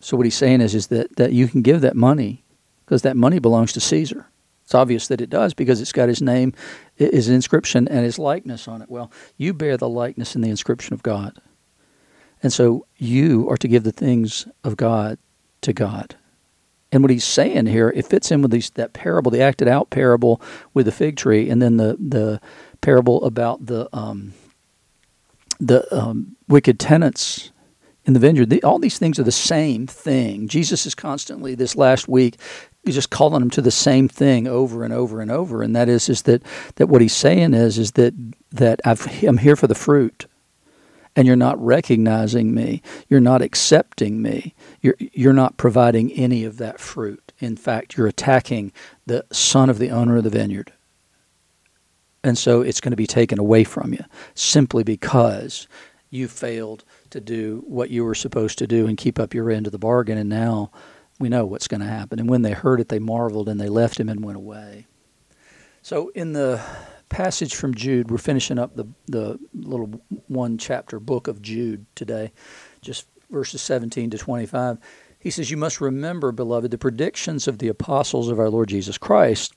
So 0.00 0.16
what 0.16 0.26
he's 0.26 0.34
saying 0.36 0.60
is 0.60 0.74
is 0.74 0.88
that, 0.88 1.16
that 1.16 1.32
you 1.32 1.48
can 1.48 1.62
give 1.62 1.80
that 1.80 1.96
money 1.96 2.44
because 2.84 3.02
that 3.02 3.16
money 3.16 3.38
belongs 3.38 3.72
to 3.74 3.80
Caesar. 3.80 4.26
It's 4.68 4.74
obvious 4.74 5.08
that 5.08 5.22
it 5.22 5.30
does 5.30 5.54
because 5.54 5.80
it's 5.80 5.92
got 5.92 6.10
his 6.10 6.20
name, 6.20 6.52
his 6.94 7.30
inscription, 7.30 7.88
and 7.88 8.04
his 8.04 8.18
likeness 8.18 8.68
on 8.68 8.82
it. 8.82 8.90
Well, 8.90 9.10
you 9.38 9.54
bear 9.54 9.78
the 9.78 9.88
likeness 9.88 10.34
and 10.34 10.44
the 10.44 10.50
inscription 10.50 10.92
of 10.92 11.02
God. 11.02 11.40
And 12.42 12.52
so 12.52 12.86
you 12.98 13.48
are 13.48 13.56
to 13.56 13.66
give 13.66 13.82
the 13.84 13.92
things 13.92 14.46
of 14.62 14.76
God 14.76 15.18
to 15.62 15.72
God. 15.72 16.16
And 16.90 17.02
what 17.02 17.10
he's 17.10 17.24
saying 17.24 17.66
here, 17.66 17.90
it 17.90 18.06
fits 18.06 18.30
in 18.30 18.40
with 18.40 18.50
these, 18.50 18.70
that 18.70 18.94
parable, 18.94 19.30
the 19.30 19.42
acted 19.42 19.68
out 19.68 19.90
parable 19.90 20.40
with 20.72 20.86
the 20.86 20.92
fig 20.92 21.16
tree, 21.16 21.50
and 21.50 21.60
then 21.60 21.76
the, 21.76 21.96
the 21.98 22.40
parable 22.80 23.24
about 23.24 23.66
the 23.66 23.88
um, 23.92 24.32
the 25.60 25.92
um, 25.94 26.36
wicked 26.46 26.78
tenants 26.78 27.50
in 28.04 28.12
the 28.12 28.20
vineyard. 28.20 28.48
The, 28.48 28.62
all 28.62 28.78
these 28.78 28.98
things 28.98 29.18
are 29.18 29.24
the 29.24 29.32
same 29.32 29.86
thing. 29.86 30.48
Jesus 30.48 30.86
is 30.86 30.94
constantly 30.94 31.54
this 31.54 31.76
last 31.76 32.08
week 32.08 32.38
just 32.86 33.10
calling 33.10 33.40
them 33.40 33.50
to 33.50 33.60
the 33.60 33.70
same 33.70 34.08
thing 34.08 34.46
over 34.46 34.82
and 34.82 34.94
over 34.94 35.20
and 35.20 35.30
over, 35.30 35.62
and 35.62 35.76
that 35.76 35.88
is 35.88 36.08
is 36.08 36.22
that 36.22 36.42
that 36.76 36.86
what 36.86 37.02
he's 37.02 37.14
saying 37.14 37.54
is 37.54 37.76
is 37.78 37.92
that 37.92 38.14
that 38.52 38.80
I've, 38.84 39.06
I'm 39.22 39.38
here 39.38 39.56
for 39.56 39.66
the 39.66 39.74
fruit 39.74 40.26
and 41.18 41.26
you're 41.26 41.34
not 41.34 41.60
recognizing 41.60 42.54
me, 42.54 42.80
you're 43.08 43.18
not 43.18 43.42
accepting 43.42 44.22
me, 44.22 44.54
you're, 44.80 44.94
you're 45.00 45.32
not 45.32 45.56
providing 45.56 46.12
any 46.12 46.44
of 46.44 46.58
that 46.58 46.78
fruit. 46.78 47.32
In 47.40 47.56
fact, 47.56 47.96
you're 47.96 48.06
attacking 48.06 48.70
the 49.04 49.26
son 49.32 49.68
of 49.68 49.80
the 49.80 49.90
owner 49.90 50.18
of 50.18 50.22
the 50.22 50.30
vineyard. 50.30 50.72
And 52.22 52.38
so 52.38 52.62
it's 52.62 52.80
going 52.80 52.92
to 52.92 52.96
be 52.96 53.08
taken 53.08 53.40
away 53.40 53.64
from 53.64 53.92
you 53.92 54.04
simply 54.36 54.84
because 54.84 55.66
you 56.08 56.28
failed 56.28 56.84
to 57.10 57.20
do 57.20 57.64
what 57.66 57.90
you 57.90 58.04
were 58.04 58.14
supposed 58.14 58.56
to 58.58 58.68
do 58.68 58.86
and 58.86 58.96
keep 58.96 59.18
up 59.18 59.34
your 59.34 59.50
end 59.50 59.66
of 59.66 59.72
the 59.72 59.78
bargain. 59.78 60.18
And 60.18 60.30
now 60.30 60.70
we 61.18 61.28
know 61.28 61.44
what's 61.44 61.66
going 61.66 61.80
to 61.80 61.86
happen. 61.88 62.20
And 62.20 62.30
when 62.30 62.42
they 62.42 62.52
heard 62.52 62.78
it, 62.80 62.90
they 62.90 63.00
marveled 63.00 63.48
and 63.48 63.60
they 63.60 63.68
left 63.68 63.98
him 63.98 64.08
and 64.08 64.24
went 64.24 64.36
away. 64.36 64.86
So 65.82 66.10
in 66.10 66.32
the 66.32 66.60
passage 67.08 67.54
from 67.54 67.74
Jude. 67.74 68.10
We're 68.10 68.18
finishing 68.18 68.58
up 68.58 68.76
the, 68.76 68.86
the 69.06 69.38
little 69.54 70.00
one 70.26 70.58
chapter 70.58 71.00
book 71.00 71.28
of 71.28 71.42
Jude 71.42 71.86
today, 71.94 72.32
just 72.80 73.06
verses 73.30 73.62
17 73.62 74.10
to 74.10 74.18
25. 74.18 74.78
He 75.18 75.30
says, 75.30 75.50
You 75.50 75.56
must 75.56 75.80
remember, 75.80 76.32
beloved, 76.32 76.70
the 76.70 76.78
predictions 76.78 77.48
of 77.48 77.58
the 77.58 77.68
apostles 77.68 78.28
of 78.28 78.38
our 78.38 78.50
Lord 78.50 78.68
Jesus 78.68 78.98
Christ. 78.98 79.54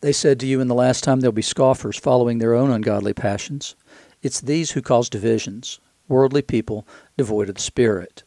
They 0.00 0.12
said 0.12 0.40
to 0.40 0.46
you 0.46 0.60
in 0.60 0.66
the 0.66 0.74
last 0.74 1.04
time 1.04 1.20
there'll 1.20 1.32
be 1.32 1.42
scoffers 1.42 1.96
following 1.96 2.38
their 2.38 2.54
own 2.54 2.70
ungodly 2.70 3.14
passions. 3.14 3.76
It's 4.20 4.40
these 4.40 4.72
who 4.72 4.82
cause 4.82 5.08
divisions, 5.08 5.78
worldly 6.08 6.42
people 6.42 6.86
devoid 7.16 7.48
of 7.48 7.54
the 7.54 7.60
Spirit. 7.60 8.24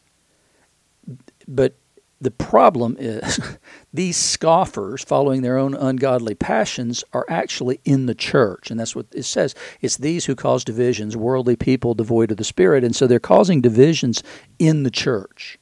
But 1.46 1.76
the 2.20 2.30
problem 2.30 2.96
is 2.98 3.38
these 3.92 4.16
scoffers 4.16 5.04
following 5.04 5.42
their 5.42 5.58
own 5.58 5.74
ungodly 5.74 6.34
passions 6.34 7.04
are 7.12 7.26
actually 7.28 7.80
in 7.84 8.06
the 8.06 8.14
church. 8.14 8.70
And 8.70 8.80
that's 8.80 8.96
what 8.96 9.06
it 9.12 9.24
says. 9.24 9.54
It's 9.80 9.96
these 9.96 10.24
who 10.24 10.34
cause 10.34 10.64
divisions 10.64 11.16
worldly 11.16 11.56
people 11.56 11.94
devoid 11.94 12.30
of 12.30 12.38
the 12.38 12.44
spirit. 12.44 12.84
And 12.84 12.96
so 12.96 13.06
they're 13.06 13.20
causing 13.20 13.60
divisions 13.60 14.22
in 14.58 14.82
the 14.82 14.90
church 14.90 15.58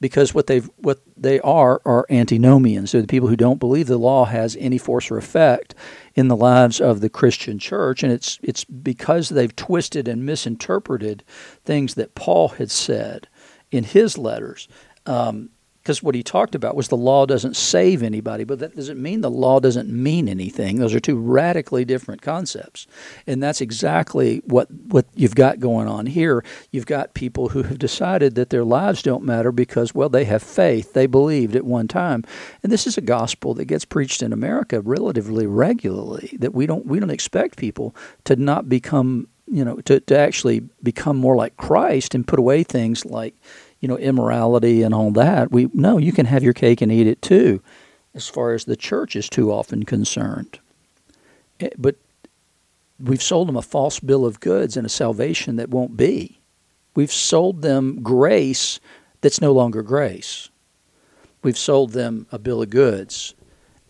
because 0.00 0.34
what 0.34 0.46
they 0.46 0.58
what 0.76 1.00
they 1.16 1.40
are 1.40 1.80
are 1.84 2.06
antinomians. 2.10 2.92
They're 2.92 3.00
the 3.00 3.06
people 3.06 3.28
who 3.28 3.36
don't 3.36 3.58
believe 3.58 3.86
the 3.86 3.96
law 3.96 4.26
has 4.26 4.56
any 4.60 4.78
force 4.78 5.10
or 5.10 5.16
effect 5.16 5.74
in 6.14 6.28
the 6.28 6.36
lives 6.36 6.80
of 6.80 7.00
the 7.00 7.08
Christian 7.08 7.58
church. 7.58 8.02
And 8.02 8.12
it's 8.12 8.38
it's 8.42 8.64
because 8.64 9.30
they've 9.30 9.56
twisted 9.56 10.06
and 10.06 10.24
misinterpreted 10.24 11.24
things 11.64 11.94
that 11.94 12.14
Paul 12.14 12.48
had 12.48 12.70
said 12.70 13.28
in 13.72 13.84
his 13.84 14.16
letters 14.16 14.68
um, 15.06 15.50
because 15.86 16.02
what 16.02 16.16
he 16.16 16.22
talked 16.24 16.56
about 16.56 16.74
was 16.74 16.88
the 16.88 16.96
law 16.96 17.26
doesn't 17.26 17.54
save 17.54 18.02
anybody, 18.02 18.42
but 18.42 18.58
that 18.58 18.74
doesn't 18.74 19.00
mean 19.00 19.20
the 19.20 19.30
law 19.30 19.60
doesn't 19.60 19.88
mean 19.88 20.28
anything. 20.28 20.80
Those 20.80 20.92
are 20.96 20.98
two 20.98 21.16
radically 21.16 21.84
different 21.84 22.22
concepts. 22.22 22.88
And 23.24 23.40
that's 23.40 23.60
exactly 23.60 24.42
what, 24.46 24.68
what 24.88 25.06
you've 25.14 25.36
got 25.36 25.60
going 25.60 25.86
on 25.86 26.06
here. 26.06 26.44
You've 26.72 26.86
got 26.86 27.14
people 27.14 27.50
who 27.50 27.62
have 27.62 27.78
decided 27.78 28.34
that 28.34 28.50
their 28.50 28.64
lives 28.64 29.00
don't 29.00 29.22
matter 29.22 29.52
because, 29.52 29.94
well, 29.94 30.08
they 30.08 30.24
have 30.24 30.42
faith. 30.42 30.92
They 30.92 31.06
believed 31.06 31.54
at 31.54 31.64
one 31.64 31.86
time. 31.86 32.24
And 32.64 32.72
this 32.72 32.88
is 32.88 32.98
a 32.98 33.00
gospel 33.00 33.54
that 33.54 33.66
gets 33.66 33.84
preached 33.84 34.22
in 34.22 34.32
America 34.32 34.80
relatively 34.80 35.46
regularly, 35.46 36.36
that 36.40 36.52
we 36.52 36.66
don't, 36.66 36.86
we 36.86 36.98
don't 36.98 37.10
expect 37.10 37.58
people 37.58 37.94
to 38.24 38.34
not 38.34 38.68
become, 38.68 39.28
you 39.46 39.64
know, 39.64 39.76
to, 39.82 40.00
to 40.00 40.18
actually 40.18 40.64
become 40.82 41.16
more 41.16 41.36
like 41.36 41.56
Christ 41.56 42.12
and 42.12 42.26
put 42.26 42.40
away 42.40 42.64
things 42.64 43.04
like 43.04 43.36
you 43.86 43.88
know, 43.88 43.98
immorality 43.98 44.82
and 44.82 44.92
all 44.92 45.12
that. 45.12 45.52
We 45.52 45.68
no, 45.72 45.96
you 45.96 46.10
can 46.10 46.26
have 46.26 46.42
your 46.42 46.52
cake 46.52 46.80
and 46.80 46.90
eat 46.90 47.06
it 47.06 47.22
too, 47.22 47.62
as 48.14 48.26
far 48.26 48.52
as 48.52 48.64
the 48.64 48.74
church 48.74 49.14
is 49.14 49.28
too 49.28 49.52
often 49.52 49.84
concerned. 49.84 50.58
Eh, 51.60 51.68
but 51.78 51.94
we've 52.98 53.22
sold 53.22 53.46
them 53.46 53.56
a 53.56 53.62
false 53.62 54.00
bill 54.00 54.26
of 54.26 54.40
goods 54.40 54.76
and 54.76 54.84
a 54.84 54.88
salvation 54.90 55.54
that 55.54 55.70
won't 55.70 55.96
be. 55.96 56.40
We've 56.96 57.12
sold 57.12 57.62
them 57.62 58.02
grace 58.02 58.80
that's 59.20 59.40
no 59.40 59.52
longer 59.52 59.84
grace. 59.84 60.48
We've 61.44 61.56
sold 61.56 61.92
them 61.92 62.26
a 62.32 62.40
bill 62.40 62.62
of 62.62 62.70
goods, 62.70 63.36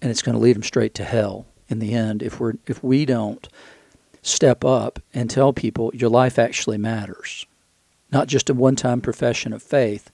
and 0.03 0.11
it's 0.11 0.21
going 0.21 0.35
to 0.35 0.43
lead 0.43 0.57
them 0.57 0.63
straight 0.63 0.93
to 0.97 1.05
hell 1.05 1.47
in 1.71 1.79
the 1.79 1.95
end 1.95 2.23
if 2.23 2.39
we're 2.39 2.57
if 2.67 2.85
we 2.85 3.07
don't 3.07 3.49
step 4.21 4.63
up 4.63 4.99
and 5.15 5.31
tell 5.31 5.55
people 5.55 5.91
your 5.95 6.11
life 6.11 6.39
actually 6.39 6.77
matters 6.77 7.47
not 8.11 8.29
just 8.29 8.51
a 8.51 8.55
one 8.55 8.77
time 8.77 9.01
profession 9.01 9.53
of 9.53 9.63
faith. 9.63 10.11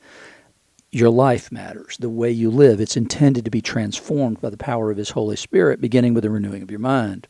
Your 0.91 1.11
life 1.11 1.51
matters, 1.51 1.97
the 1.99 2.11
way 2.11 2.31
you 2.31 2.51
live. 2.51 2.79
It's 2.79 2.99
intended 2.99 3.47
to 3.47 3.51
be 3.51 3.63
transformed 3.63 4.41
by 4.43 4.51
the 4.51 4.59
power 4.59 4.91
of 4.91 4.99
His 4.99 5.11
Holy 5.11 5.37
Spirit, 5.37 5.81
beginning 5.81 6.13
with 6.13 6.23
the 6.23 6.31
renewing 6.31 6.63
of 6.63 6.71
your 6.71 6.81
mind. 6.81 7.29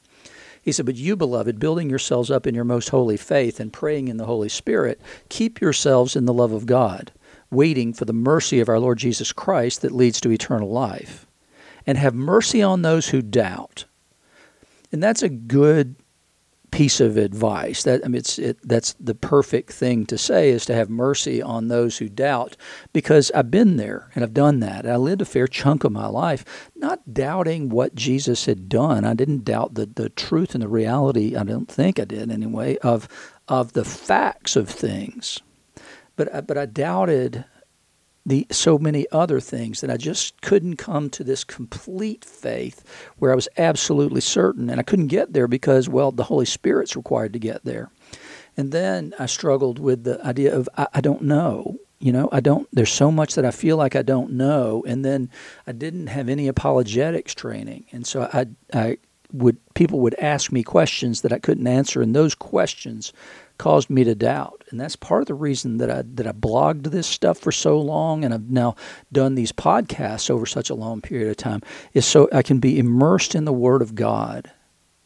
He 0.62 0.72
said, 0.72 0.86
But 0.86 0.96
you, 0.96 1.16
beloved, 1.16 1.58
building 1.58 1.90
yourselves 1.90 2.30
up 2.30 2.46
in 2.46 2.54
your 2.54 2.64
most 2.64 2.88
holy 2.90 3.16
faith 3.16 3.60
and 3.60 3.72
praying 3.72 4.08
in 4.08 4.16
the 4.16 4.26
Holy 4.26 4.48
Spirit, 4.48 5.00
keep 5.28 5.60
yourselves 5.60 6.16
in 6.16 6.24
the 6.24 6.32
love 6.32 6.52
of 6.52 6.66
God, 6.66 7.12
waiting 7.50 7.92
for 7.92 8.04
the 8.04 8.12
mercy 8.12 8.60
of 8.60 8.68
our 8.68 8.78
Lord 8.78 8.98
Jesus 8.98 9.32
Christ 9.32 9.82
that 9.82 9.92
leads 9.92 10.20
to 10.20 10.30
eternal 10.30 10.70
life. 10.70 11.26
And 11.84 11.98
have 11.98 12.14
mercy 12.14 12.62
on 12.62 12.82
those 12.82 13.08
who 13.08 13.22
doubt. 13.22 13.86
And 14.92 15.02
that's 15.02 15.22
a 15.22 15.28
good 15.28 15.96
piece 16.72 17.00
of 17.00 17.16
advice. 17.16 17.84
That 17.84 18.04
I 18.04 18.08
mean, 18.08 18.16
it's 18.16 18.38
it, 18.38 18.58
that's 18.64 18.94
the 18.94 19.14
perfect 19.14 19.72
thing 19.72 20.06
to 20.06 20.18
say 20.18 20.50
is 20.50 20.66
to 20.66 20.74
have 20.74 20.90
mercy 20.90 21.40
on 21.40 21.68
those 21.68 21.98
who 21.98 22.08
doubt, 22.08 22.56
because 22.92 23.30
I've 23.32 23.50
been 23.50 23.76
there 23.76 24.10
and 24.14 24.24
I've 24.24 24.34
done 24.34 24.58
that. 24.60 24.86
I 24.86 24.96
lived 24.96 25.22
a 25.22 25.26
fair 25.26 25.46
chunk 25.46 25.84
of 25.84 25.92
my 25.92 26.06
life 26.06 26.70
not 26.74 27.14
doubting 27.14 27.68
what 27.68 27.94
Jesus 27.94 28.46
had 28.46 28.68
done. 28.68 29.04
I 29.04 29.14
didn't 29.14 29.44
doubt 29.44 29.74
the 29.74 29.86
the 29.86 30.08
truth 30.08 30.54
and 30.54 30.62
the 30.62 30.68
reality. 30.68 31.36
I 31.36 31.44
don't 31.44 31.70
think 31.70 32.00
I 32.00 32.04
did 32.04 32.32
anyway 32.32 32.76
of 32.78 33.06
of 33.46 33.74
the 33.74 33.84
facts 33.84 34.56
of 34.56 34.68
things, 34.68 35.38
but 36.16 36.34
uh, 36.34 36.42
but 36.42 36.58
I 36.58 36.66
doubted 36.66 37.44
the 38.24 38.46
so 38.50 38.78
many 38.78 39.06
other 39.10 39.40
things 39.40 39.80
that 39.80 39.90
I 39.90 39.96
just 39.96 40.40
couldn't 40.42 40.76
come 40.76 41.10
to 41.10 41.24
this 41.24 41.44
complete 41.44 42.24
faith 42.24 42.84
where 43.18 43.32
I 43.32 43.34
was 43.34 43.48
absolutely 43.58 44.20
certain 44.20 44.70
and 44.70 44.78
I 44.78 44.84
couldn't 44.84 45.08
get 45.08 45.32
there 45.32 45.48
because 45.48 45.88
well 45.88 46.12
the 46.12 46.24
Holy 46.24 46.46
Spirit's 46.46 46.96
required 46.96 47.32
to 47.32 47.38
get 47.38 47.64
there. 47.64 47.90
And 48.56 48.70
then 48.70 49.14
I 49.18 49.26
struggled 49.26 49.78
with 49.78 50.04
the 50.04 50.24
idea 50.24 50.54
of 50.56 50.68
I, 50.76 50.86
I 50.94 51.00
don't 51.00 51.22
know. 51.22 51.78
You 51.98 52.12
know, 52.12 52.28
I 52.32 52.40
don't 52.40 52.68
there's 52.72 52.92
so 52.92 53.10
much 53.10 53.34
that 53.34 53.44
I 53.44 53.50
feel 53.50 53.76
like 53.76 53.96
I 53.96 54.02
don't 54.02 54.32
know 54.32 54.84
and 54.86 55.04
then 55.04 55.30
I 55.66 55.72
didn't 55.72 56.08
have 56.08 56.28
any 56.28 56.48
apologetics 56.48 57.34
training. 57.34 57.86
And 57.92 58.06
so 58.06 58.28
I 58.32 58.46
I 58.72 58.98
would 59.32 59.56
people 59.74 60.00
would 60.00 60.14
ask 60.14 60.52
me 60.52 60.62
questions 60.62 61.22
that 61.22 61.32
I 61.32 61.38
couldn't 61.38 61.66
answer 61.66 62.02
and 62.02 62.14
those 62.14 62.34
questions 62.34 63.12
caused 63.58 63.90
me 63.90 64.04
to 64.04 64.14
doubt. 64.14 64.64
And 64.70 64.80
that's 64.80 64.96
part 64.96 65.22
of 65.22 65.28
the 65.28 65.34
reason 65.34 65.78
that 65.78 65.90
I 65.90 66.02
that 66.14 66.26
I 66.26 66.32
blogged 66.32 66.84
this 66.84 67.06
stuff 67.06 67.38
for 67.38 67.52
so 67.52 67.78
long 67.80 68.24
and 68.24 68.32
I've 68.32 68.50
now 68.50 68.74
done 69.12 69.34
these 69.34 69.52
podcasts 69.52 70.30
over 70.30 70.46
such 70.46 70.70
a 70.70 70.74
long 70.74 71.00
period 71.00 71.30
of 71.30 71.36
time 71.36 71.62
is 71.92 72.06
so 72.06 72.28
I 72.32 72.42
can 72.42 72.58
be 72.58 72.78
immersed 72.78 73.34
in 73.34 73.44
the 73.44 73.52
word 73.52 73.82
of 73.82 73.94
God. 73.94 74.50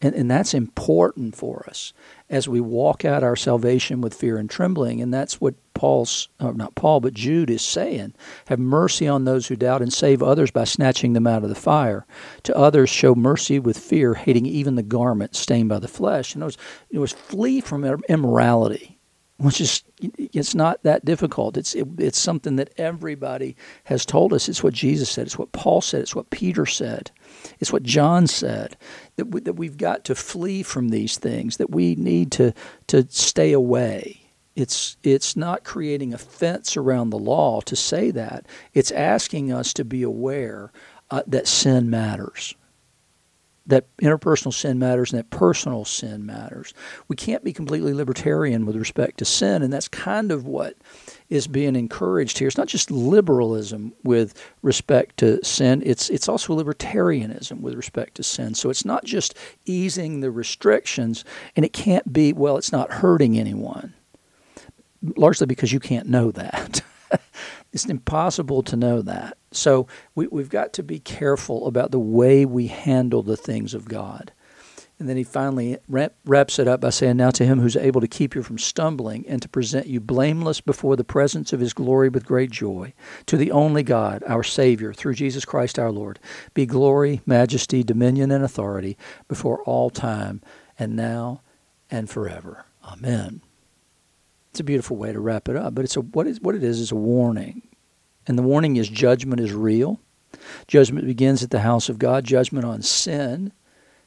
And, 0.02 0.14
and 0.14 0.30
that's 0.30 0.52
important 0.52 1.34
for 1.34 1.64
us 1.68 1.94
as 2.28 2.46
we 2.46 2.60
walk 2.60 3.04
out 3.04 3.22
our 3.22 3.36
salvation 3.36 4.02
with 4.02 4.12
fear 4.12 4.36
and 4.36 4.50
trembling. 4.50 5.00
And 5.00 5.12
that's 5.12 5.40
what 5.40 5.54
Paul's, 5.72 6.28
uh, 6.38 6.50
not 6.50 6.74
Paul, 6.74 7.00
but 7.00 7.14
Jude 7.14 7.48
is 7.48 7.62
saying. 7.62 8.14
Have 8.48 8.58
mercy 8.58 9.08
on 9.08 9.24
those 9.24 9.46
who 9.46 9.56
doubt 9.56 9.80
and 9.80 9.92
save 9.92 10.22
others 10.22 10.50
by 10.50 10.64
snatching 10.64 11.14
them 11.14 11.26
out 11.26 11.44
of 11.44 11.48
the 11.48 11.54
fire. 11.54 12.06
To 12.42 12.56
others, 12.56 12.90
show 12.90 13.14
mercy 13.14 13.58
with 13.58 13.78
fear, 13.78 14.14
hating 14.14 14.44
even 14.44 14.74
the 14.74 14.82
garment 14.82 15.34
stained 15.34 15.70
by 15.70 15.78
the 15.78 15.88
flesh. 15.88 16.34
And 16.34 16.42
it 16.42 16.46
was, 16.46 16.58
it 16.90 16.98
was 16.98 17.12
flee 17.12 17.62
from 17.62 17.84
immorality, 17.84 18.98
which 19.38 19.62
is, 19.62 19.82
it's 20.00 20.54
not 20.54 20.82
that 20.82 21.06
difficult. 21.06 21.56
It's, 21.56 21.74
it, 21.74 21.88
it's 21.98 22.18
something 22.18 22.56
that 22.56 22.74
everybody 22.76 23.56
has 23.84 24.04
told 24.04 24.34
us. 24.34 24.46
It's 24.48 24.62
what 24.62 24.74
Jesus 24.74 25.08
said. 25.08 25.26
It's 25.26 25.38
what 25.38 25.52
Paul 25.52 25.80
said. 25.80 26.02
It's 26.02 26.14
what 26.14 26.28
Peter 26.28 26.66
said. 26.66 27.10
It's 27.60 27.72
what 27.72 27.82
John 27.82 28.26
said 28.26 28.76
that, 29.16 29.26
we, 29.26 29.40
that 29.42 29.54
we've 29.54 29.76
got 29.76 30.04
to 30.04 30.14
flee 30.14 30.62
from 30.62 30.88
these 30.88 31.18
things, 31.18 31.56
that 31.56 31.70
we 31.70 31.94
need 31.94 32.32
to, 32.32 32.52
to 32.88 33.06
stay 33.10 33.52
away. 33.52 34.22
It's, 34.54 34.96
it's 35.02 35.36
not 35.36 35.64
creating 35.64 36.14
a 36.14 36.18
fence 36.18 36.76
around 36.76 37.10
the 37.10 37.18
law 37.18 37.60
to 37.62 37.76
say 37.76 38.10
that. 38.12 38.46
It's 38.72 38.90
asking 38.90 39.52
us 39.52 39.74
to 39.74 39.84
be 39.84 40.02
aware 40.02 40.72
uh, 41.10 41.22
that 41.26 41.46
sin 41.46 41.90
matters, 41.90 42.54
that 43.66 43.87
interpersonal 43.99 44.52
sin 44.52 44.78
matters, 44.78 45.12
and 45.12 45.18
that 45.18 45.30
personal 45.30 45.85
sin 45.85 46.25
matters. 46.25 46.73
We 47.08 47.16
can't 47.16 47.44
be 47.44 47.52
completely 47.52 47.92
libertarian 47.92 48.64
with 48.64 48.76
respect 48.76 49.18
to 49.18 49.25
sin, 49.25 49.62
and 49.62 49.73
that's 49.73 49.88
kind 49.88 50.30
of 50.30 50.46
what 50.46 50.76
is 51.28 51.49
being 51.49 51.75
encouraged 51.75 52.38
here. 52.38 52.46
It's 52.46 52.56
not 52.56 52.68
just 52.68 52.90
liberalism 52.90 53.92
with 54.04 54.35
respect 54.62 55.16
to 55.18 55.44
sin, 55.44 55.82
it's, 55.85 56.08
it's 56.11 56.28
also 56.28 56.56
libertarianism 56.56 57.61
with 57.61 57.75
respect 57.75 58.14
to 58.16 58.23
sin. 58.23 58.54
So 58.54 58.70
it's 58.70 58.85
not 58.85 59.04
just 59.04 59.35
easing 59.64 60.20
the 60.20 60.30
restrictions, 60.30 61.25
and 61.56 61.64
it 61.64 61.73
can't 61.73 62.12
be, 62.12 62.32
well, 62.32 62.56
it's 62.56 62.73
not 62.73 62.92
hurting 62.92 63.38
anyone, 63.38 63.94
largely 65.16 65.46
because 65.46 65.73
you 65.73 65.80
can't 65.80 66.08
know 66.08 66.30
that. 66.30 66.82
it's 67.72 67.86
impossible 67.86 68.62
to 68.64 68.76
know 68.76 69.02
that. 69.02 69.36
So 69.52 69.86
we, 70.14 70.26
we've 70.28 70.50
got 70.50 70.72
to 70.75 70.82
be 70.82 70.98
careful 70.98 71.66
about 71.66 71.90
the 71.90 71.98
way 71.98 72.44
we 72.44 72.66
handle 72.68 73.22
the 73.22 73.36
things 73.36 73.75
of 73.75 73.86
God. 73.86 74.32
And 74.98 75.10
then 75.10 75.18
he 75.18 75.25
finally 75.25 75.76
wraps 75.88 76.58
it 76.58 76.66
up 76.66 76.80
by 76.80 76.88
saying, 76.88 77.18
Now 77.18 77.30
to 77.32 77.44
him 77.44 77.60
who's 77.60 77.76
able 77.76 78.00
to 78.00 78.08
keep 78.08 78.34
you 78.34 78.42
from 78.42 78.56
stumbling 78.56 79.26
and 79.28 79.42
to 79.42 79.48
present 79.48 79.86
you 79.88 80.00
blameless 80.00 80.62
before 80.62 80.96
the 80.96 81.04
presence 81.04 81.52
of 81.52 81.60
his 81.60 81.75
glory 81.75 82.08
with 82.08 82.25
great 82.25 82.50
joy, 82.50 82.94
to 83.26 83.36
the 83.36 83.50
only 83.50 83.82
God, 83.82 84.25
our 84.26 84.42
Savior, 84.42 84.94
through 84.94 85.14
Jesus 85.14 85.44
Christ 85.44 85.78
our 85.78 85.92
Lord, 85.92 86.18
be 86.54 86.64
glory, 86.64 87.20
majesty, 87.26 87.82
dominion, 87.82 88.30
and 88.30 88.42
authority 88.42 88.96
before 89.28 89.62
all 89.64 89.90
time, 89.90 90.40
and 90.78 90.96
now 90.96 91.42
and 91.90 92.08
forever. 92.08 92.64
Amen. 92.82 93.42
It's 94.56 94.60
a 94.62 94.64
beautiful 94.64 94.96
way 94.96 95.12
to 95.12 95.20
wrap 95.20 95.50
it 95.50 95.56
up, 95.56 95.75
but 95.75 95.84
it's 95.84 95.96
a, 95.96 96.00
what, 96.00 96.26
is, 96.26 96.40
what 96.40 96.54
it 96.54 96.64
is 96.64 96.80
is 96.80 96.90
a 96.90 96.96
warning. 96.96 97.60
And 98.26 98.38
the 98.38 98.42
warning 98.42 98.76
is 98.76 98.88
judgment 98.88 99.38
is 99.38 99.52
real. 99.52 100.00
Judgment 100.66 101.06
begins 101.06 101.42
at 101.42 101.50
the 101.50 101.60
house 101.60 101.90
of 101.90 101.98
God, 101.98 102.25
judgment 102.25 102.64
on 102.64 102.80
sin 102.80 103.52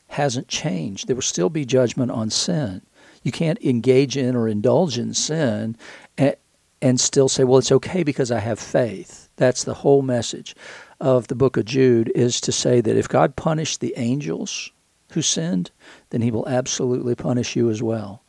hasn't 0.07 0.47
changed. 0.47 1.05
There 1.05 1.15
will 1.15 1.21
still 1.21 1.51
be 1.51 1.65
judgment 1.65 2.09
on 2.09 2.31
sin. 2.31 2.81
You 3.21 3.31
can't 3.31 3.61
engage 3.63 4.17
in 4.17 4.35
or 4.35 4.47
indulge 4.47 4.97
in 4.97 5.13
sin 5.13 5.77
and 6.17 6.99
still 6.99 7.29
say, 7.29 7.43
well, 7.43 7.59
it's 7.59 7.71
okay 7.71 8.01
because 8.01 8.31
I 8.31 8.39
have 8.39 8.57
faith. 8.59 9.29
That's 9.35 9.65
the 9.65 9.75
whole 9.75 10.01
message 10.01 10.55
of 10.99 11.27
the 11.27 11.35
book 11.35 11.57
of 11.57 11.65
Jude 11.65 12.11
is 12.15 12.41
to 12.41 12.51
say 12.51 12.81
that 12.81 12.97
if 12.97 13.07
God 13.07 13.35
punished 13.35 13.81
the 13.81 13.93
angels 13.97 14.71
who 15.11 15.21
sinned, 15.21 15.69
then 16.09 16.21
he 16.21 16.31
will 16.31 16.49
absolutely 16.49 17.13
punish 17.13 17.55
you 17.55 17.69
as 17.69 17.83
well 17.83 18.23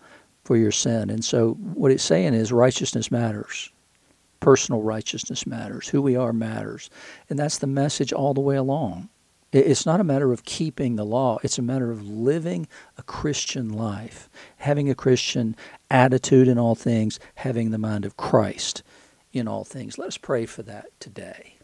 for 0.45 0.57
your 0.57 0.73
sin. 0.73 1.11
And 1.11 1.25
so 1.25 1.53
what 1.75 1.91
it's 1.91 2.05
saying 2.05 2.35
is 2.35 2.53
righteousness 2.53 3.11
matters. 3.11 3.71
Personal 4.41 4.83
righteousness 4.83 5.47
matters. 5.47 5.89
Who 5.89 6.01
we 6.01 6.17
are 6.17 6.33
matters. 6.33 6.91
And 7.29 7.39
that's 7.39 7.59
the 7.59 7.67
message 7.67 8.13
all 8.13 8.35
the 8.35 8.41
way 8.41 8.57
along. 8.57 9.09
It's 9.53 9.85
not 9.85 10.01
a 10.01 10.05
matter 10.05 10.33
of 10.33 10.45
keeping 10.45 10.95
the 10.95 11.05
law. 11.05 11.39
It's 11.43 11.59
a 11.59 11.63
matter 11.63 11.91
of 11.91 12.07
living 12.07 12.69
a 12.97 13.03
Christian 13.03 13.69
life, 13.69 14.31
having 14.59 14.89
a 14.89 14.95
Christian 14.95 15.57
attitude 15.91 16.47
in 16.47 16.57
all 16.57 16.77
things, 16.77 17.19
having 17.35 17.71
the 17.71 17.79
mind 17.79 18.05
of 18.05 18.17
Christ 18.17 18.85
in 19.33 19.49
all 19.49 19.65
things. 19.65 19.99
Let 19.99 20.09
us 20.09 20.19
pray 20.19 20.47
for 20.47 20.63
that 20.63 20.87
today. 21.01 21.60